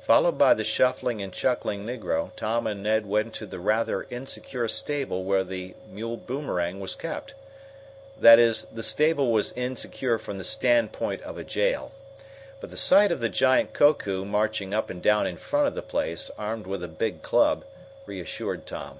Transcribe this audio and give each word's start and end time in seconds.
Followed 0.00 0.36
by 0.36 0.54
the 0.54 0.64
shuffling 0.64 1.22
and 1.22 1.32
chuckling 1.32 1.86
negro, 1.86 2.32
Tom 2.34 2.66
and 2.66 2.82
Ned 2.82 3.06
went 3.06 3.32
to 3.34 3.46
the 3.46 3.60
rather 3.60 4.08
insecure 4.10 4.66
stable 4.66 5.22
where 5.22 5.44
the 5.44 5.76
mule 5.88 6.16
Boomerang 6.16 6.80
was 6.80 6.96
kept. 6.96 7.34
That 8.18 8.40
is, 8.40 8.64
the 8.72 8.82
stable 8.82 9.30
was 9.30 9.52
insecure 9.52 10.18
from 10.18 10.38
the 10.38 10.42
standpoint 10.42 11.22
of 11.22 11.38
a 11.38 11.44
jail. 11.44 11.92
But 12.60 12.70
the 12.70 12.76
sight 12.76 13.12
of 13.12 13.20
the 13.20 13.28
giant 13.28 13.72
Koku 13.72 14.24
marching 14.24 14.74
up 14.74 14.90
and 14.90 15.00
down 15.00 15.28
in 15.28 15.36
front 15.36 15.68
of 15.68 15.76
the 15.76 15.80
place, 15.82 16.28
armed 16.36 16.66
with 16.66 16.82
a 16.82 16.88
big 16.88 17.22
club, 17.22 17.64
reassured 18.04 18.66
Tom. 18.66 18.98